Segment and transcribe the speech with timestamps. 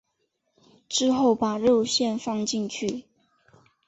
[0.89, 3.05] 之后把肉馅放进去。